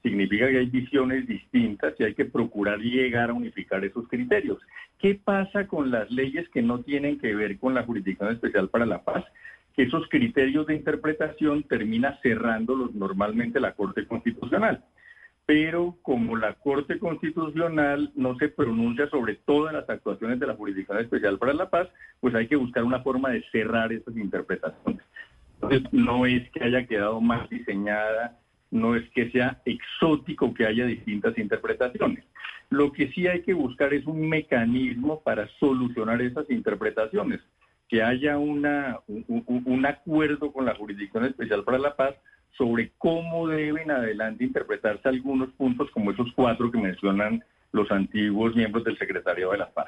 Significa 0.05 0.47
que 0.47 0.59
hay 0.59 0.67
visiones 0.67 1.25
distintas 1.25 1.95
y 1.97 2.03
hay 2.03 2.13
que 2.13 2.25
procurar 2.25 2.77
llegar 2.77 3.31
a 3.31 3.33
unificar 3.33 3.83
esos 3.83 4.07
criterios. 4.07 4.59
¿Qué 4.99 5.15
pasa 5.15 5.65
con 5.65 5.89
las 5.89 6.11
leyes 6.11 6.47
que 6.49 6.61
no 6.61 6.81
tienen 6.81 7.17
que 7.17 7.33
ver 7.33 7.57
con 7.57 7.73
la 7.73 7.81
Jurisdicción 7.81 8.31
Especial 8.31 8.69
para 8.69 8.85
la 8.85 9.03
Paz? 9.03 9.25
Que 9.75 9.81
esos 9.81 10.07
criterios 10.07 10.67
de 10.67 10.75
interpretación 10.75 11.63
termina 11.63 12.19
cerrándolos 12.21 12.93
normalmente 12.93 13.59
la 13.59 13.73
Corte 13.73 14.05
Constitucional. 14.05 14.83
Pero 15.47 15.97
como 16.03 16.37
la 16.37 16.53
Corte 16.53 16.99
Constitucional 16.99 18.11
no 18.13 18.37
se 18.37 18.49
pronuncia 18.49 19.09
sobre 19.09 19.33
todas 19.33 19.73
las 19.73 19.89
actuaciones 19.89 20.39
de 20.39 20.45
la 20.45 20.53
Jurisdicción 20.53 20.99
Especial 20.99 21.39
para 21.39 21.55
la 21.55 21.71
Paz, 21.71 21.87
pues 22.19 22.35
hay 22.35 22.45
que 22.45 22.57
buscar 22.57 22.83
una 22.83 23.01
forma 23.01 23.31
de 23.31 23.43
cerrar 23.51 23.91
esas 23.91 24.15
interpretaciones. 24.15 25.03
Entonces, 25.55 25.91
no 25.91 26.27
es 26.27 26.47
que 26.51 26.63
haya 26.63 26.85
quedado 26.85 27.19
más 27.21 27.49
diseñada, 27.49 28.37
no 28.71 28.95
es 28.95 29.09
que 29.11 29.31
sea 29.31 29.61
exótico 29.65 30.53
que 30.53 30.65
haya 30.65 30.85
distintas 30.85 31.37
interpretaciones. 31.37 32.23
Lo 32.69 32.91
que 32.91 33.09
sí 33.11 33.27
hay 33.27 33.41
que 33.43 33.53
buscar 33.53 33.93
es 33.93 34.05
un 34.05 34.27
mecanismo 34.27 35.21
para 35.21 35.47
solucionar 35.59 36.21
esas 36.21 36.49
interpretaciones, 36.49 37.39
que 37.87 38.01
haya 38.01 38.37
una, 38.37 38.99
un, 39.07 39.85
acuerdo 39.85 40.51
con 40.51 40.65
la 40.65 40.75
Jurisdicción 40.75 41.25
Especial 41.25 41.63
para 41.63 41.77
la 41.77 41.95
Paz 41.95 42.15
sobre 42.57 42.91
cómo 42.97 43.47
deben 43.47 43.91
adelante 43.91 44.43
interpretarse 44.43 45.07
algunos 45.07 45.49
puntos 45.51 45.91
como 45.91 46.11
esos 46.11 46.31
cuatro 46.35 46.71
que 46.71 46.79
mencionan 46.79 47.43
los 47.71 47.91
antiguos 47.91 48.55
miembros 48.55 48.83
del 48.83 48.97
Secretario 48.97 49.51
de 49.51 49.59
la 49.59 49.69
Paz. 49.69 49.87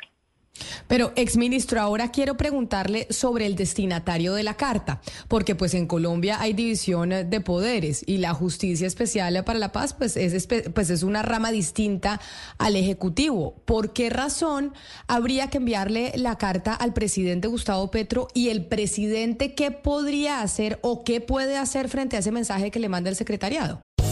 Pero, 0.88 1.14
exministro, 1.16 1.82
ahora 1.82 2.12
quiero 2.12 2.38
preguntarle 2.38 3.08
sobre 3.10 3.46
el 3.46 3.56
destinatario 3.56 4.34
de 4.34 4.44
la 4.44 4.56
carta, 4.56 5.02
porque 5.28 5.56
pues 5.56 5.74
en 5.74 5.88
Colombia 5.88 6.38
hay 6.40 6.54
división 6.54 7.10
de 7.10 7.42
poderes 7.42 8.04
y 8.06 8.18
la 8.18 8.34
Justicia 8.34 8.88
Especial 8.88 9.44
para 9.44 9.60
la 9.60 9.72
Paz 9.72 9.94
pues 9.94 10.18
es, 10.18 10.48
pues 10.74 10.90
es 10.90 11.04
una 11.04 11.22
rama 11.22 11.52
distinta 11.52 12.20
al 12.58 12.76
Ejecutivo. 12.76 13.56
¿Por 13.66 13.94
qué 13.94 14.10
razón 14.10 14.74
habría 15.08 15.50
que 15.50 15.58
enviarle 15.58 16.14
la 16.16 16.38
carta 16.38 16.74
al 16.74 16.94
presidente 16.94 17.48
Gustavo 17.48 17.92
Petro 17.92 18.28
y 18.34 18.50
el 18.50 18.66
presidente 18.66 19.54
qué 19.54 19.72
podría 19.72 20.42
hacer 20.42 20.80
o 20.82 21.04
qué 21.04 21.22
puede 21.22 21.58
hacer 21.58 21.90
frente 21.90 22.16
a 22.16 22.20
ese 22.20 22.32
mensaje 22.32 22.72
que 22.72 22.80
le 22.80 22.90
manda 22.90 23.10
el 23.10 23.16
secretariado? 23.16 23.82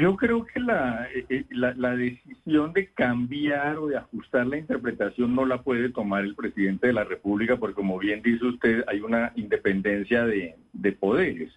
Yo 0.00 0.14
creo 0.16 0.44
que 0.44 0.60
la, 0.60 1.08
eh, 1.14 1.44
la, 1.50 1.72
la 1.74 1.96
decisión 1.96 2.72
de 2.74 2.88
cambiar 2.92 3.78
o 3.78 3.86
de 3.86 3.96
ajustar 3.96 4.46
la 4.46 4.58
interpretación 4.58 5.34
no 5.34 5.46
la 5.46 5.62
puede 5.62 5.88
tomar 5.88 6.24
el 6.24 6.34
presidente 6.34 6.88
de 6.88 6.92
la 6.92 7.04
República 7.04 7.56
porque, 7.56 7.74
como 7.74 7.98
bien 7.98 8.20
dice 8.20 8.44
usted, 8.44 8.84
hay 8.88 9.00
una 9.00 9.32
independencia 9.36 10.26
de, 10.26 10.56
de 10.74 10.92
poderes. 10.92 11.50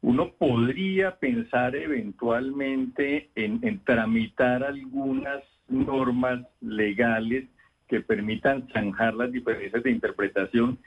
Uno 0.00 0.32
podría 0.32 1.16
pensar 1.16 1.74
eventualmente 1.74 3.30
en, 3.34 3.58
en 3.62 3.80
tramitar 3.80 4.62
algunas 4.62 5.42
normas 5.68 6.40
legales 6.60 7.46
que 7.88 8.00
permitan 8.00 8.68
zanjar 8.72 9.14
las 9.14 9.32
diferencias 9.32 9.82
de 9.82 9.90
interpretación 9.90 10.78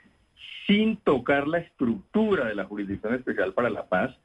sin 0.66 0.96
tocar 0.96 1.46
la 1.46 1.58
estructura 1.58 2.46
de 2.46 2.54
la 2.54 2.64
Jurisdicción 2.64 3.14
Especial 3.14 3.52
para 3.52 3.70
la 3.70 3.86
Paz, 3.86 4.16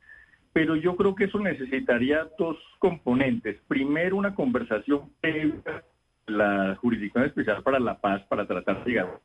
pero 0.53 0.75
yo 0.75 0.96
creo 0.96 1.15
que 1.15 1.25
eso 1.25 1.39
necesitaría 1.39 2.27
dos 2.38 2.58
componentes. 2.79 3.58
Primero, 3.67 4.17
una 4.17 4.36
conversación 4.36 5.10
previa 5.22 5.84
la 6.27 6.75
Jurisdicción 6.75 7.25
Especial 7.25 7.63
para 7.63 7.79
la 7.79 8.00
Paz 8.00 8.22
para 8.27 8.46
tratar 8.46 8.84
de 8.84 8.91
llegar. 8.91 9.20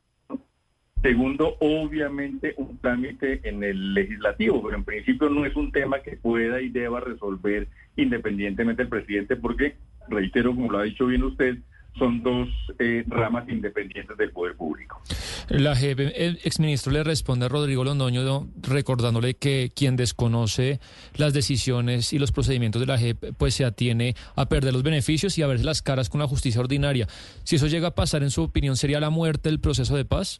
Segundo, 1.01 1.57
obviamente 1.59 2.55
un 2.57 2.79
trámite 2.79 3.47
en 3.47 3.63
el 3.63 3.93
legislativo, 3.93 4.63
pero 4.63 4.77
en 4.77 4.83
principio 4.83 5.29
no 5.29 5.45
es 5.45 5.55
un 5.55 5.71
tema 5.71 5.99
que 5.99 6.17
pueda 6.17 6.59
y 6.59 6.69
deba 6.69 6.99
resolver 6.99 7.67
independientemente 7.95 8.81
el 8.81 8.89
presidente, 8.89 9.35
porque, 9.35 9.75
reitero, 10.09 10.55
como 10.55 10.71
lo 10.71 10.79
ha 10.79 10.83
dicho 10.83 11.05
bien 11.05 11.23
usted, 11.23 11.57
son 11.97 12.21
dos 12.23 12.49
eh, 12.79 13.03
ramas 13.07 13.47
independientes 13.49 14.17
del 14.17 14.31
poder 14.31 14.55
público. 14.55 15.01
La 15.49 15.75
JEP, 15.75 15.99
el 16.15 16.39
exministro 16.43 16.91
le 16.91 17.03
responde 17.03 17.45
a 17.45 17.49
Rodrigo 17.49 17.83
Londoño 17.83 18.47
recordándole 18.61 19.35
que 19.35 19.71
quien 19.75 19.95
desconoce 19.95 20.79
las 21.15 21.33
decisiones 21.33 22.13
y 22.13 22.19
los 22.19 22.31
procedimientos 22.31 22.81
de 22.81 22.87
la 22.87 22.97
JEP 22.97 23.33
pues 23.37 23.55
se 23.55 23.65
atiene 23.65 24.15
a 24.35 24.47
perder 24.47 24.73
los 24.73 24.83
beneficios 24.83 25.37
y 25.37 25.43
a 25.43 25.47
verse 25.47 25.63
las 25.63 25.81
caras 25.81 26.09
con 26.09 26.19
la 26.19 26.27
justicia 26.27 26.61
ordinaria. 26.61 27.07
Si 27.43 27.55
eso 27.55 27.67
llega 27.67 27.89
a 27.89 27.95
pasar, 27.95 28.23
en 28.23 28.31
su 28.31 28.43
opinión, 28.43 28.75
¿sería 28.75 28.99
la 28.99 29.09
muerte 29.09 29.49
del 29.49 29.59
proceso 29.59 29.95
de 29.95 30.05
paz? 30.05 30.39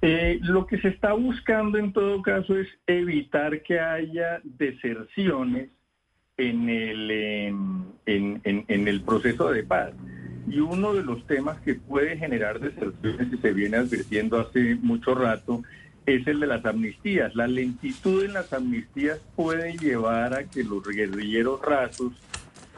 Eh, 0.00 0.38
lo 0.42 0.66
que 0.66 0.80
se 0.80 0.88
está 0.88 1.12
buscando 1.12 1.78
en 1.78 1.92
todo 1.92 2.22
caso 2.22 2.56
es 2.56 2.66
evitar 2.88 3.62
que 3.62 3.78
haya 3.78 4.40
deserciones 4.42 5.70
en 6.48 6.68
el, 6.68 7.10
en, 7.10 8.40
en, 8.44 8.64
en, 8.68 8.88
el 8.88 9.02
proceso 9.02 9.50
de 9.50 9.62
paz. 9.62 9.92
Y 10.48 10.58
uno 10.60 10.92
de 10.92 11.04
los 11.04 11.26
temas 11.26 11.60
que 11.60 11.74
puede 11.74 12.16
generar 12.16 12.60
deserciones 12.60 13.32
y 13.32 13.38
se 13.38 13.52
viene 13.52 13.76
advirtiendo 13.76 14.40
hace 14.40 14.74
mucho 14.76 15.14
rato 15.14 15.62
es 16.04 16.26
el 16.26 16.40
de 16.40 16.46
las 16.48 16.64
amnistías. 16.64 17.34
La 17.34 17.46
lentitud 17.46 18.24
en 18.24 18.32
las 18.32 18.52
amnistías 18.52 19.20
puede 19.36 19.76
llevar 19.78 20.34
a 20.34 20.44
que 20.44 20.64
los 20.64 20.82
guerrilleros 20.86 21.62
rasos 21.62 22.12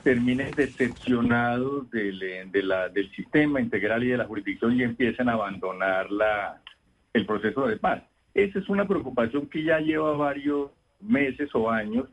terminen 0.02 0.50
decepcionados 0.54 1.90
del, 1.90 2.20
de 2.52 2.62
la, 2.62 2.90
del 2.90 3.10
sistema 3.12 3.60
integral 3.60 4.04
y 4.04 4.08
de 4.08 4.18
la 4.18 4.26
jurisdicción 4.26 4.78
y 4.78 4.82
empiecen 4.82 5.30
a 5.30 5.32
abandonar 5.32 6.10
la, 6.10 6.60
el 7.14 7.24
proceso 7.24 7.66
de 7.66 7.78
paz. 7.78 8.02
Esa 8.34 8.58
es 8.58 8.68
una 8.68 8.86
preocupación 8.86 9.46
que 9.46 9.62
ya 9.64 9.80
lleva 9.80 10.12
varios 10.16 10.70
meses 11.00 11.48
o 11.54 11.70
años 11.70 12.08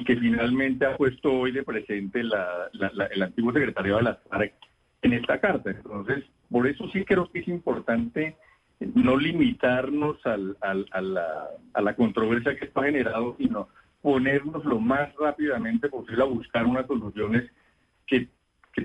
y 0.00 0.04
que 0.04 0.16
finalmente 0.16 0.86
ha 0.86 0.96
puesto 0.96 1.30
hoy 1.30 1.52
de 1.52 1.62
presente 1.62 2.20
el 2.20 3.22
antiguo 3.22 3.52
secretario 3.52 3.96
de 3.96 4.02
la 4.02 4.14
FARC 4.14 4.54
en 5.02 5.12
esta 5.12 5.38
carta. 5.40 5.70
Entonces, 5.70 6.24
por 6.50 6.66
eso 6.66 6.88
sí 6.90 7.04
creo 7.04 7.30
que 7.30 7.40
es 7.40 7.48
importante 7.48 8.36
no 8.94 9.18
limitarnos 9.18 10.16
al, 10.24 10.56
a, 10.62 11.00
la, 11.02 11.48
la 11.74 11.94
controversia 11.96 12.56
que 12.56 12.64
esto 12.64 12.80
ha 12.80 12.84
generado, 12.84 13.36
sino 13.36 13.68
ponernos 14.00 14.64
lo 14.64 14.80
más 14.80 15.14
rápidamente 15.16 15.90
posible 15.90 16.22
a 16.22 16.26
buscar 16.26 16.64
unas 16.64 16.86
soluciones 16.86 17.50
que, 18.06 18.28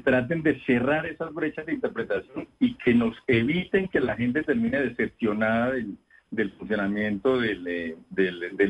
traten 0.03 0.43
de 0.43 0.59
cerrar 0.65 1.05
esas 1.05 1.33
brechas 1.33 1.65
de 1.65 1.73
interpretación 1.73 2.49
y 2.59 2.73
que 2.73 2.93
nos 2.93 3.15
eviten 3.27 3.87
que 3.87 4.01
la 4.01 4.17
gente 4.17 4.43
termine 4.43 4.81
decepcionada 4.81 5.71
del, 5.71 6.51
funcionamiento 6.57 7.39
del, 7.39 7.65
eh, 7.65 7.95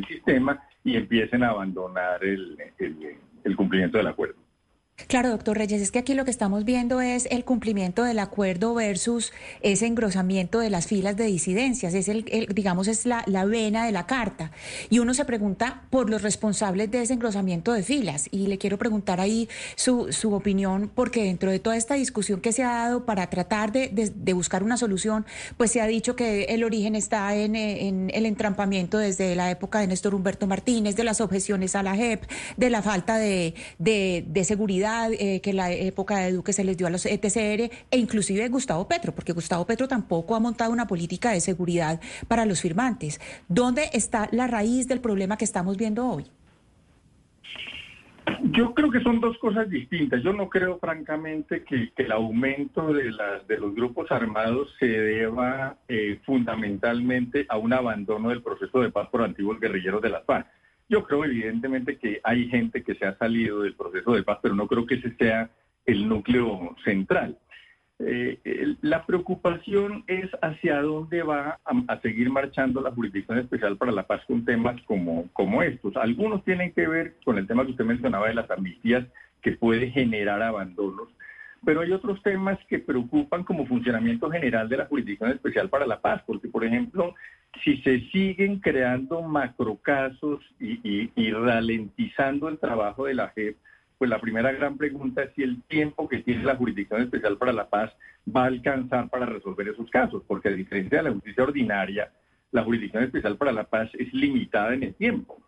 sistema 0.07 0.61
y 0.85 0.95
empiecen 0.95 1.43
a 1.43 1.49
abandonar 1.49 2.23
el, 2.23 2.57
el, 2.77 3.17
el 3.43 3.55
cumplimiento 3.55 3.97
del 3.97 4.07
acuerdo. 4.07 4.44
Claro, 5.07 5.29
doctor 5.29 5.57
Reyes, 5.57 5.81
es 5.81 5.91
que 5.91 5.99
aquí 5.99 6.13
lo 6.13 6.23
que 6.23 6.31
estamos 6.31 6.63
viendo 6.63 7.01
es 7.01 7.27
el 7.29 7.43
cumplimiento 7.43 8.03
del 8.03 8.17
acuerdo 8.17 8.73
versus 8.73 9.33
ese 9.59 9.87
engrosamiento 9.87 10.59
de 10.59 10.69
las 10.69 10.87
filas 10.87 11.17
de 11.17 11.25
disidencias, 11.25 11.93
es 11.93 12.07
el, 12.07 12.23
digamos, 12.53 12.87
es 12.87 13.05
la, 13.05 13.23
vena 13.45 13.85
de 13.85 13.91
la 13.91 14.07
carta. 14.07 14.51
Y 14.89 14.99
uno 14.99 15.13
se 15.13 15.25
pregunta 15.25 15.83
por 15.89 16.09
los 16.09 16.21
responsables 16.21 16.89
de 16.91 17.01
ese 17.01 17.13
engrosamiento 17.13 17.73
de 17.73 17.83
filas. 17.83 18.29
Y 18.31 18.47
le 18.47 18.57
quiero 18.57 18.77
preguntar 18.77 19.19
ahí 19.19 19.49
su, 19.75 20.07
opinión, 20.33 20.89
porque 20.95 21.23
dentro 21.23 21.51
de 21.51 21.59
toda 21.59 21.75
esta 21.75 21.95
discusión 21.95 22.39
que 22.39 22.53
se 22.53 22.63
ha 22.63 22.71
dado 22.71 23.05
para 23.05 23.29
tratar 23.29 23.73
de, 23.73 24.33
buscar 24.33 24.63
una 24.63 24.77
solución, 24.77 25.25
pues 25.57 25.71
se 25.71 25.81
ha 25.81 25.87
dicho 25.87 26.15
que 26.15 26.45
el 26.45 26.63
origen 26.63 26.95
está 26.95 27.35
en, 27.35 27.57
en, 27.57 28.11
el 28.13 28.25
entrampamiento 28.25 28.97
desde 28.97 29.35
la 29.35 29.51
época 29.51 29.79
de 29.79 29.87
Néstor 29.87 30.15
Humberto 30.15 30.47
Martínez, 30.47 30.95
de 30.95 31.03
las 31.03 31.19
objeciones 31.19 31.75
a 31.75 31.83
la 31.83 31.95
JEP, 31.95 32.23
de 32.55 32.69
la 32.69 32.81
falta 32.81 33.17
de 33.17 33.53
seguridad 34.45 34.84
eh, 35.11 35.41
que 35.41 35.53
la 35.53 35.71
época 35.71 36.17
de 36.17 36.31
Duque 36.31 36.53
se 36.53 36.63
les 36.63 36.77
dio 36.77 36.87
a 36.87 36.89
los 36.89 37.05
ETCR 37.05 37.69
e 37.91 37.97
inclusive 37.97 38.47
Gustavo 38.49 38.87
Petro, 38.87 39.13
porque 39.13 39.33
Gustavo 39.33 39.65
Petro 39.65 39.87
tampoco 39.87 40.35
ha 40.35 40.39
montado 40.39 40.71
una 40.71 40.87
política 40.87 41.31
de 41.31 41.41
seguridad 41.41 41.99
para 42.27 42.45
los 42.45 42.61
firmantes. 42.61 43.19
¿Dónde 43.47 43.89
está 43.93 44.29
la 44.31 44.47
raíz 44.47 44.87
del 44.87 45.01
problema 45.01 45.37
que 45.37 45.45
estamos 45.45 45.77
viendo 45.77 46.07
hoy? 46.07 46.25
Yo 48.51 48.73
creo 48.73 48.89
que 48.89 49.01
son 49.01 49.19
dos 49.19 49.37
cosas 49.37 49.69
distintas. 49.69 50.23
Yo 50.23 50.33
no 50.33 50.49
creo, 50.49 50.79
francamente, 50.79 51.63
que, 51.63 51.91
el 51.95 52.11
aumento 52.11 52.93
de, 52.93 53.11
las, 53.11 53.47
de 53.47 53.57
los 53.57 53.75
grupos 53.75 54.11
armados 54.11 54.73
se 54.79 54.87
deba 54.87 55.77
eh, 55.87 56.19
fundamentalmente 56.25 57.45
a 57.49 57.57
un 57.57 57.73
abandono 57.73 58.29
del 58.29 58.41
proceso 58.41 58.81
de 58.81 58.91
paz 58.91 59.09
por 59.09 59.21
antiguos 59.21 59.59
guerrilleros 59.59 60.01
de 60.01 60.09
las 60.09 60.25
FARC. 60.25 60.47
Yo 60.87 61.03
creo 61.03 61.25
evidentemente 61.25 61.97
que 61.97 62.21
hay 62.23 62.47
gente 62.47 62.83
que 62.83 62.95
se 62.95 63.05
ha 63.05 63.17
salido 63.17 63.61
del 63.61 63.75
proceso 63.75 64.13
de 64.13 64.23
paz, 64.23 64.39
pero 64.41 64.55
no 64.55 64.67
creo 64.67 64.85
que 64.85 64.95
ese 64.95 65.15
sea 65.15 65.49
el 65.85 66.07
núcleo 66.07 66.75
central. 66.83 67.37
Eh, 67.97 68.75
la 68.81 69.05
preocupación 69.05 70.03
es 70.07 70.29
hacia 70.41 70.81
dónde 70.81 71.23
va 71.23 71.59
a, 71.63 71.93
a, 71.93 72.01
seguir 72.01 72.29
marchando 72.29 72.81
la 72.81 72.91
Jurisdicción 72.91 73.39
Especial 73.39 73.77
para 73.77 73.93
la 73.93 74.03
Paz 74.03 74.21
con 74.27 74.43
temas 74.43 74.81
como, 74.83 75.29
como 75.31 75.63
estos. 75.63 75.95
Algunos 75.95 76.43
tienen 76.43 76.73
que 76.73 76.87
ver 76.87 77.15
con 77.23 77.37
el 77.37 77.47
tema 77.47 77.63
que 77.63 77.71
usted 77.71 77.85
mencionaba 77.85 78.27
de 78.27 78.33
las 78.33 78.51
amnistías, 78.51 79.05
que 79.41 79.53
puede 79.53 79.91
generar 79.91 80.41
abandonos, 80.41 81.07
pero 81.65 81.81
hay 81.81 81.91
otros 81.91 82.21
temas 82.21 82.59
que 82.67 82.79
preocupan 82.79 83.43
como 83.43 83.65
funcionamiento 83.65 84.29
general 84.29 84.69
de 84.69 84.77
la 84.77 84.85
Jurisdicción 84.85 85.31
Especial 85.31 85.69
para 85.69 85.87
la 85.87 85.99
Paz, 85.99 86.21
porque, 86.25 86.47
por 86.47 86.63
ejemplo, 86.63 87.15
si 87.63 87.77
se 87.77 88.01
siguen 88.11 88.59
creando 88.59 89.21
macrocasos 89.21 90.41
y, 90.59 90.79
y, 90.83 91.11
y 91.15 91.31
ralentizando 91.31 92.47
el 92.49 92.59
trabajo 92.59 93.05
de 93.05 93.15
la 93.15 93.29
JEP, 93.29 93.57
pues 93.97 94.09
la 94.09 94.19
primera 94.19 94.51
gran 94.51 94.77
pregunta 94.77 95.23
es 95.23 95.33
si 95.35 95.43
el 95.43 95.63
tiempo 95.63 96.07
que 96.07 96.19
tiene 96.19 96.43
la 96.43 96.55
Jurisdicción 96.55 97.01
Especial 97.01 97.37
para 97.37 97.53
la 97.53 97.69
Paz 97.69 97.91
va 98.33 98.43
a 98.43 98.47
alcanzar 98.47 99.09
para 99.09 99.25
resolver 99.25 99.69
esos 99.69 99.89
casos, 99.89 100.23
porque 100.27 100.49
a 100.49 100.51
diferencia 100.51 100.97
de 100.99 101.05
la 101.05 101.11
justicia 101.11 101.43
ordinaria, 101.43 102.11
la 102.51 102.63
Jurisdicción 102.63 103.03
Especial 103.03 103.37
para 103.37 103.51
la 103.51 103.63
Paz 103.63 103.89
es 103.93 104.13
limitada 104.13 104.73
en 104.73 104.83
el 104.83 104.95
tiempo. 104.95 105.44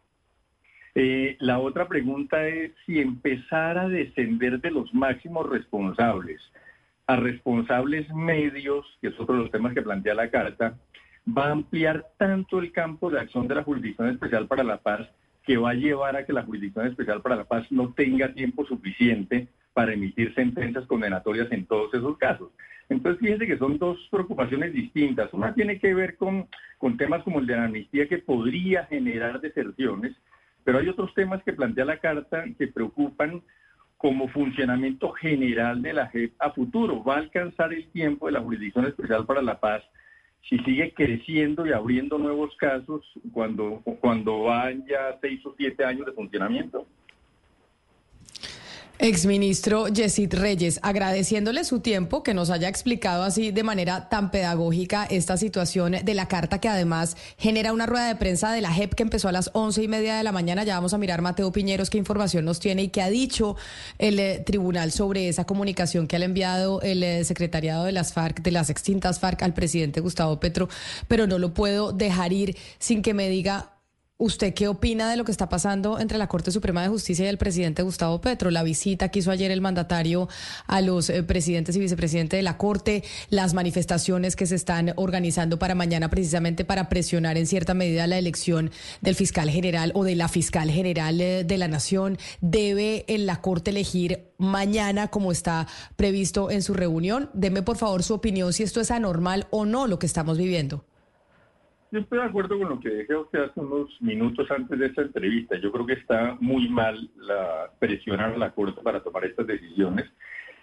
Eh, 1.00 1.38
la 1.42 1.60
otra 1.60 1.88
pregunta 1.88 2.48
es 2.48 2.72
si 2.88 3.00
empezar 3.00 3.78
a 3.78 3.88
descender 3.88 4.60
de 4.60 4.72
los 4.72 4.92
máximos 4.96 5.48
responsables 5.48 6.42
a 7.06 7.18
responsables 7.18 8.12
medios, 8.16 8.84
que 9.00 9.10
es 9.10 9.20
otro 9.20 9.36
de 9.36 9.44
los 9.44 9.52
temas 9.52 9.76
que 9.76 9.84
plantea 9.84 10.16
la 10.16 10.32
carta, 10.32 10.76
va 11.38 11.50
a 11.50 11.52
ampliar 11.52 12.08
tanto 12.18 12.58
el 12.58 12.72
campo 12.72 13.12
de 13.12 13.20
acción 13.20 13.48
de 13.48 13.54
la 13.54 13.64
Jurisdicción 13.64 14.10
Especial 14.10 14.48
para 14.48 14.64
la 14.64 14.78
Paz 14.78 15.08
que 15.44 15.58
va 15.58 15.70
a 15.70 15.76
llevar 15.76 16.16
a 16.16 16.26
que 16.26 16.34
la 16.34 16.42
Jurisdicción 16.42 16.88
Especial 16.88 17.22
para 17.22 17.36
la 17.36 17.46
Paz 17.46 17.72
no 17.72 17.94
tenga 17.94 18.34
tiempo 18.34 18.66
suficiente 18.66 19.50
para 19.74 19.94
emitir 19.94 20.34
sentencias 20.34 20.88
condenatorias 20.88 21.52
en 21.52 21.68
todos 21.68 21.94
esos 21.94 22.18
casos. 22.18 22.50
Entonces, 22.90 23.20
fíjense 23.20 23.46
que 23.46 23.60
son 23.60 23.78
dos 23.78 24.00
preocupaciones 24.10 24.74
distintas. 24.74 25.32
Una 25.32 25.54
tiene 25.54 25.78
que 25.78 25.94
ver 25.94 26.18
con, 26.18 26.48
con 26.80 26.98
temas 26.98 27.22
como 27.22 27.38
el 27.38 27.46
de 27.46 27.56
la 27.56 27.66
amnistía 27.66 28.08
que 28.08 28.18
podría 28.18 28.86
generar 28.86 29.40
deserciones 29.40 30.16
pero 30.68 30.80
hay 30.80 30.90
otros 30.90 31.14
temas 31.14 31.42
que 31.44 31.54
plantea 31.54 31.86
la 31.86 31.98
Carta 31.98 32.44
que 32.58 32.68
preocupan 32.68 33.42
como 33.96 34.28
funcionamiento 34.28 35.14
general 35.14 35.82
de 35.82 35.94
la 35.94 36.08
JEP 36.08 36.34
a 36.40 36.52
futuro. 36.52 37.02
Va 37.06 37.16
a 37.16 37.20
alcanzar 37.20 37.72
el 37.72 37.90
tiempo 37.92 38.26
de 38.26 38.34
la 38.34 38.42
Jurisdicción 38.42 38.86
Especial 38.86 39.26
para 39.26 39.42
la 39.42 39.62
Paz 39.62 39.82
si 40.42 40.58
sigue 40.66 40.94
creciendo 40.94 41.66
y 41.66 41.72
abriendo 41.72 42.18
nuevos 42.18 42.54
casos 42.58 43.02
cuando, 43.32 43.82
cuando 44.02 44.44
van 44.44 44.86
ya 44.86 45.18
seis 45.22 45.40
o 45.46 45.56
siete 45.58 45.86
años 45.86 46.06
de 46.06 46.12
funcionamiento. 46.12 46.86
Exministro 49.00 49.88
Yesid 49.90 50.34
Reyes, 50.34 50.80
agradeciéndole 50.82 51.64
su 51.64 51.82
tiempo, 51.82 52.24
que 52.24 52.34
nos 52.34 52.50
haya 52.50 52.68
explicado 52.68 53.24
así 53.24 53.52
de 53.52 53.62
manera 53.62 54.10
tan 54.10 54.32
pedagógica 54.32 55.06
esta 55.06 55.38
situación 55.38 55.98
de 56.04 56.14
la 56.16 56.28
carta 56.28 56.60
que 56.60 56.68
además 56.68 57.16
genera 57.38 57.74
una 57.74 57.86
rueda 57.86 58.08
de 58.08 58.16
prensa 58.16 58.52
de 58.52 58.62
la 58.62 58.74
JEP 58.74 58.96
que 58.96 59.04
empezó 59.04 59.28
a 59.28 59.32
las 59.32 59.52
once 59.54 59.84
y 59.84 59.88
media 59.88 60.18
de 60.18 60.24
la 60.24 60.32
mañana. 60.32 60.64
Ya 60.64 60.74
vamos 60.74 60.96
a 60.96 60.98
mirar 60.98 61.22
Mateo 61.22 61.52
Piñeros 61.52 61.92
qué 61.92 62.00
información 62.00 62.44
nos 62.44 62.60
tiene 62.60 62.84
y 62.84 62.88
qué 62.88 63.04
ha 63.04 63.10
dicho 63.10 63.56
el 64.00 64.20
eh, 64.20 64.40
tribunal 64.44 64.92
sobre 64.92 65.30
esa 65.30 65.46
comunicación 65.46 66.08
que 66.08 66.16
ha 66.16 66.24
enviado 66.24 66.82
el 66.82 67.04
eh, 67.04 67.24
secretariado 67.24 67.84
de 67.84 67.92
las 67.92 68.14
FARC, 68.14 68.42
de 68.42 68.52
las 68.52 68.72
extintas 68.72 69.20
FARC 69.20 69.44
al 69.44 69.54
presidente 69.54 70.00
Gustavo 70.00 70.40
Petro, 70.40 70.70
pero 71.08 71.28
no 71.28 71.38
lo 71.38 71.54
puedo 71.54 71.92
dejar 71.92 72.34
ir 72.34 72.58
sin 72.80 73.04
que 73.04 73.14
me 73.14 73.30
diga 73.30 73.77
¿Usted 74.20 74.56
qué 74.56 74.68
opina 74.68 75.12
de 75.12 75.16
lo 75.16 75.26
que 75.26 75.32
está 75.32 75.48
pasando 75.48 76.00
entre 76.00 76.18
la 76.18 76.26
Corte 76.26 76.52
Suprema 76.52 76.82
de 76.82 76.88
Justicia 76.88 77.26
y 77.26 77.28
el 77.28 77.38
presidente 77.38 77.84
Gustavo 77.84 78.20
Petro? 78.20 78.50
La 78.50 78.64
visita 78.64 79.10
que 79.10 79.20
hizo 79.20 79.30
ayer 79.30 79.52
el 79.52 79.62
mandatario 79.62 80.28
a 80.66 80.82
los 80.82 81.12
eh, 81.12 81.22
presidentes 81.22 81.76
y 81.76 81.80
vicepresidentes 81.80 82.40
de 82.40 82.42
la 82.42 82.58
Corte, 82.58 83.04
las 83.30 83.54
manifestaciones 83.54 84.36
que 84.36 84.48
se 84.48 84.56
están 84.56 84.92
organizando 84.96 85.60
para 85.60 85.76
mañana 85.76 86.10
precisamente 86.10 86.66
para 86.66 86.90
presionar 86.90 87.38
en 87.38 87.46
cierta 87.46 87.76
medida 87.76 88.08
la 88.08 88.18
elección 88.18 88.72
del 89.02 89.14
fiscal 89.14 89.52
general 89.52 89.92
o 89.94 90.04
de 90.04 90.16
la 90.16 90.30
fiscal 90.30 90.72
general 90.72 91.22
eh, 91.22 91.44
de 91.44 91.58
la 91.60 91.68
Nación. 91.68 92.18
¿Debe 92.42 93.06
en 93.08 93.28
la 93.28 93.40
Corte 93.42 93.70
elegir 93.70 94.32
mañana 94.40 95.10
como 95.10 95.32
está 95.32 95.68
previsto 95.96 96.50
en 96.50 96.64
su 96.64 96.74
reunión? 96.74 97.30
Deme 97.36 97.62
por 97.62 97.78
favor 97.78 98.02
su 98.02 98.16
opinión 98.16 98.52
si 98.52 98.64
esto 98.64 98.82
es 98.82 98.90
anormal 98.90 99.46
o 99.52 99.68
no 99.68 99.86
lo 99.86 100.00
que 100.00 100.08
estamos 100.08 100.40
viviendo. 100.40 100.86
Yo 101.92 102.00
estoy 102.00 102.20
de 102.20 102.26
acuerdo 102.26 102.58
con 102.58 102.70
lo 102.70 102.80
que 102.80 102.90
dije 102.90 103.16
usted 103.16 103.44
hace 103.44 103.60
unos 103.62 103.90
minutos 104.02 104.50
antes 104.52 104.78
de 104.78 104.88
esta 104.88 105.04
entrevista. 105.04 105.58
Yo 105.58 105.72
creo 105.72 105.86
que 105.86 105.94
está 105.94 106.38
muy 106.42 106.68
mal 106.68 107.10
la, 107.16 107.72
presionar 107.80 108.34
a 108.34 108.38
la 108.38 108.52
Corte 108.52 108.82
para 108.82 109.02
tomar 109.02 109.24
estas 109.26 109.48
decisiones. 109.48 110.06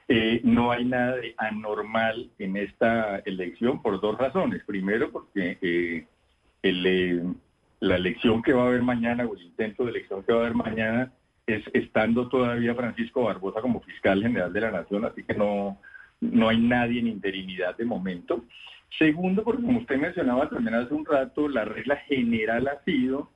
Eh, 0.08 0.42
no 0.44 0.70
hay 0.70 0.84
nada 0.84 1.16
de 1.16 1.34
anormal 1.38 2.30
en 2.38 2.56
esta 2.58 3.20
elección 3.20 3.80
por 3.80 4.00
dos 4.02 4.18
razones. 4.18 4.62
Primero, 4.66 5.10
porque 5.10 5.56
eh, 5.62 6.06
eh, 6.62 7.22
la 7.80 7.96
elección 7.96 8.42
que 8.42 8.52
va 8.52 8.64
a 8.64 8.66
haber 8.66 8.82
mañana 8.82 9.24
o 9.24 9.34
el 9.34 9.42
intento 9.42 9.84
de 9.84 9.92
elección 9.92 10.22
que 10.24 10.32
va 10.32 10.40
a 10.40 10.42
haber 10.42 10.54
mañana 10.54 11.12
es 11.46 11.62
estando 11.72 12.28
todavía 12.28 12.74
Francisco 12.74 13.24
Barbosa 13.24 13.62
como 13.62 13.80
fiscal 13.80 14.22
general 14.22 14.52
de 14.52 14.60
la 14.60 14.70
Nación, 14.70 15.04
así 15.04 15.22
que 15.22 15.34
no, 15.34 15.78
no 16.20 16.48
hay 16.48 16.58
nadie 16.58 17.00
en 17.00 17.08
interinidad 17.08 17.76
de 17.76 17.84
momento. 17.84 18.44
Segundo, 18.98 19.42
porque 19.42 19.62
como 19.62 19.80
usted 19.80 19.98
mencionaba 19.98 20.48
también 20.48 20.76
hace 20.76 20.94
un 20.94 21.04
rato, 21.04 21.48
la 21.48 21.64
regla 21.64 21.96
general 21.96 22.68
ha 22.68 22.82
sido 22.84 23.30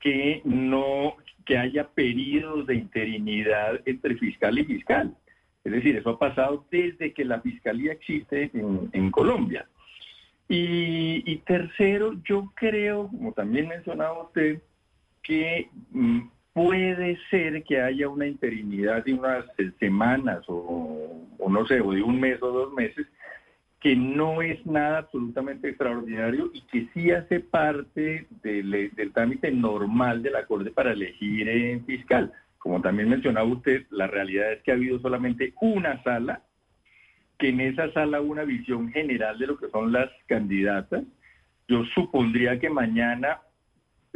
que 0.00 0.42
no 0.44 1.16
que 1.44 1.56
haya 1.56 1.88
periodos 1.88 2.66
de 2.66 2.74
interinidad 2.74 3.80
entre 3.86 4.16
fiscal 4.16 4.58
y 4.58 4.64
fiscal. 4.64 5.16
Es 5.62 5.72
decir, 5.72 5.96
eso 5.96 6.10
ha 6.10 6.18
pasado 6.18 6.66
desde 6.70 7.12
que 7.12 7.24
la 7.24 7.40
fiscalía 7.40 7.92
existe 7.92 8.50
en, 8.52 9.10
Colombia. 9.10 9.68
Y, 10.48 11.22
y, 11.24 11.36
tercero, 11.38 12.14
yo 12.24 12.52
creo, 12.54 13.08
como 13.08 13.32
también 13.32 13.68
mencionaba 13.68 14.24
usted, 14.24 14.60
que 15.22 15.68
mm, 15.90 16.20
puede 16.56 17.18
ser 17.28 17.64
que 17.64 17.82
haya 17.82 18.08
una 18.08 18.26
interinidad 18.26 19.04
de 19.04 19.12
unas 19.12 19.44
semanas 19.78 20.42
o, 20.48 21.28
no 21.50 21.66
sé, 21.66 21.82
o 21.82 21.92
de 21.92 22.02
un 22.02 22.18
mes 22.18 22.42
o 22.42 22.50
dos 22.50 22.72
meses, 22.72 23.06
que 23.78 23.94
no 23.94 24.40
es 24.40 24.64
nada 24.64 25.00
absolutamente 25.00 25.68
extraordinario 25.68 26.50
y 26.54 26.62
que 26.62 26.88
sí 26.94 27.10
hace 27.10 27.40
parte 27.40 28.26
del, 28.42 28.90
trámite 29.12 29.50
normal 29.50 30.22
de 30.22 30.30
la 30.30 30.46
Corte 30.46 30.70
para 30.70 30.92
elegir 30.92 31.46
en 31.46 31.84
fiscal. 31.84 32.32
Como 32.56 32.80
también 32.80 33.10
mencionaba 33.10 33.46
usted, 33.46 33.84
la 33.90 34.06
realidad 34.06 34.54
es 34.54 34.62
que 34.62 34.70
ha 34.70 34.76
habido 34.76 34.98
solamente 35.00 35.52
una 35.60 36.02
sala, 36.04 36.40
que 37.38 37.50
en 37.50 37.60
esa 37.60 37.92
sala 37.92 38.22
una 38.22 38.44
visión 38.44 38.90
general 38.92 39.38
de 39.38 39.48
lo 39.48 39.58
que 39.58 39.68
son 39.68 39.92
las 39.92 40.08
candidatas. 40.24 41.04
Yo 41.68 41.84
supondría 41.94 42.58
que 42.58 42.70
mañana 42.70 43.40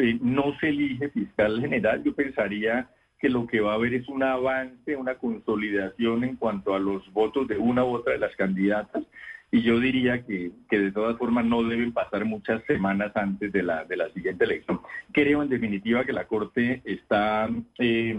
eh, 0.01 0.19
no 0.21 0.57
se 0.59 0.69
elige 0.71 1.11
fiscal 1.11 1.61
general, 1.61 2.03
yo 2.03 2.15
pensaría 2.15 2.89
que 3.19 3.29
lo 3.29 3.47
que 3.47 3.61
va 3.61 3.73
a 3.73 3.75
haber 3.75 3.95
es 3.95 4.09
un 4.09 4.23
avance, 4.23 4.97
una 4.97 5.17
consolidación 5.17 6.25
en 6.25 6.37
cuanto 6.37 6.75
a 6.75 6.79
los 6.79 7.13
votos 7.13 7.47
de 7.49 7.59
una 7.59 7.85
u 7.85 7.89
otra 7.89 8.15
de 8.15 8.19
las 8.19 8.35
candidatas 8.35 9.05
y 9.53 9.63
yo 9.63 9.81
diría 9.81 10.25
que, 10.25 10.53
de 10.71 10.93
todas 10.93 11.19
formas 11.19 11.45
no 11.45 11.63
deben 11.65 11.93
pasar 11.93 12.25
muchas 12.25 12.63
semanas 12.67 13.13
antes 13.17 13.53
de 13.53 13.63
la, 13.63 13.85
de 13.85 13.97
la 13.97 14.09
siguiente 14.11 14.45
elección. 14.45 14.81
Creo 15.13 15.43
en 15.43 15.49
definitiva 15.49 16.05
que 16.05 16.13
la 16.13 16.27
Corte 16.27 16.83
está, 16.85 17.49
eh, 17.79 18.17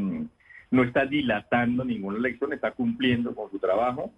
no 0.72 0.84
está 0.84 1.06
dilatando 1.06 1.86
ninguna 1.86 2.17
elección, 2.17 2.52
está 2.52 2.72
cumpliendo 2.72 3.34
con 3.34 3.50
su 3.50 3.60
trabajo. 3.60 4.13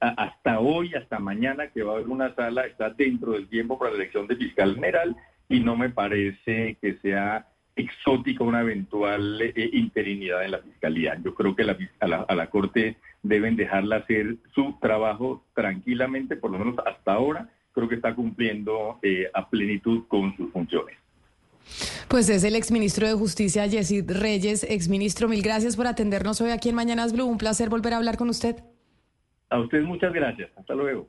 hasta 0.00 0.60
hoy, 0.60 0.94
hasta 0.94 1.18
mañana 1.18 1.68
que 1.68 1.82
va 1.82 1.92
a 1.92 1.94
haber 1.96 2.08
una 2.08 2.34
sala, 2.34 2.66
está 2.66 2.90
dentro 2.90 3.32
del 3.32 3.48
tiempo 3.48 3.78
para 3.78 3.92
la 3.92 3.96
elección 3.96 4.26
de 4.26 4.36
fiscal 4.36 4.74
general 4.74 5.16
y 5.48 5.60
no 5.60 5.76
me 5.76 5.90
parece 5.90 6.76
que 6.80 6.98
sea 7.02 7.46
exótica 7.76 8.44
una 8.44 8.60
eventual 8.60 9.40
eh, 9.42 9.70
interinidad 9.72 10.44
en 10.44 10.52
la 10.52 10.58
fiscalía. 10.58 11.18
Yo 11.24 11.34
creo 11.34 11.56
que 11.56 11.64
la, 11.64 11.76
a, 12.00 12.06
la, 12.06 12.16
a 12.22 12.34
la 12.34 12.48
Corte 12.48 12.96
deben 13.22 13.56
dejarla 13.56 13.96
hacer 13.96 14.36
su 14.54 14.76
trabajo 14.80 15.44
tranquilamente, 15.54 16.36
por 16.36 16.50
lo 16.50 16.58
menos 16.58 16.76
hasta 16.86 17.12
ahora, 17.12 17.48
creo 17.72 17.88
que 17.88 17.96
está 17.96 18.14
cumpliendo 18.14 18.98
eh, 19.02 19.28
a 19.34 19.48
plenitud 19.50 20.04
con 20.06 20.36
sus 20.36 20.52
funciones. 20.52 20.96
Pues 22.08 22.28
es 22.28 22.44
el 22.44 22.54
exministro 22.54 23.08
de 23.08 23.14
Justicia, 23.14 23.66
Yesid 23.66 24.10
Reyes. 24.10 24.62
Exministro, 24.64 25.28
mil 25.28 25.42
gracias 25.42 25.76
por 25.76 25.86
atendernos 25.86 26.40
hoy 26.40 26.50
aquí 26.50 26.68
en 26.68 26.74
Mañanas 26.74 27.12
Blue. 27.12 27.24
Un 27.24 27.38
placer 27.38 27.70
volver 27.70 27.94
a 27.94 27.96
hablar 27.96 28.16
con 28.16 28.28
usted. 28.28 28.56
A 29.48 29.58
usted 29.58 29.82
muchas 29.82 30.12
gracias. 30.12 30.50
Hasta 30.56 30.74
luego. 30.74 31.08